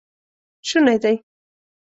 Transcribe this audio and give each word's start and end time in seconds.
شونی 0.67 0.97
دی 1.03 1.15